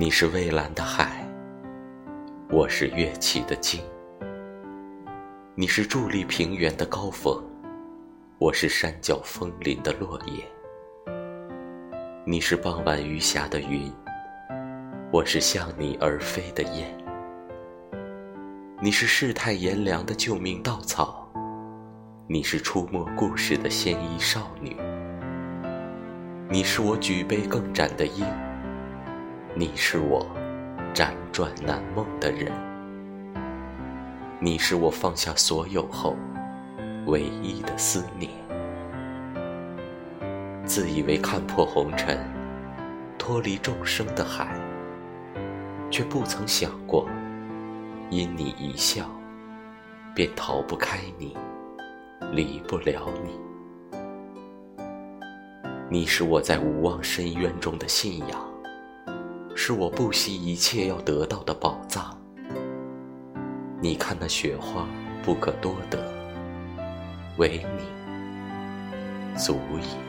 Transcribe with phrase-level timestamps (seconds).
[0.00, 1.26] 你是蔚蓝的海，
[2.50, 3.80] 我是跃起的鲸；
[5.56, 7.42] 你是伫立平原的高峰，
[8.38, 10.44] 我是山脚枫林的落叶；
[12.24, 13.92] 你是傍晚余霞的云，
[15.10, 16.86] 我是向你而飞的雁；
[18.80, 21.28] 你是世态炎凉的救命稻草，
[22.28, 24.76] 你是出没故事的仙衣少女；
[26.48, 28.24] 你是我举杯更展的鹰。
[29.54, 30.24] 你是我
[30.94, 32.52] 辗转难梦的人，
[34.38, 36.16] 你是我放下所有后
[37.06, 38.30] 唯一的思念。
[40.64, 42.18] 自以为看破红尘，
[43.18, 44.54] 脱离众生的海，
[45.90, 47.08] 却不曾想过，
[48.10, 49.10] 因你一笑，
[50.14, 51.36] 便逃不开你，
[52.32, 53.98] 离不了你。
[55.88, 58.47] 你是我在无望深渊中的信仰。
[59.60, 62.16] 是我不惜一切要得到的宝藏。
[63.82, 64.86] 你看那雪花
[65.24, 65.98] 不可多得，
[67.38, 70.07] 唯你足矣。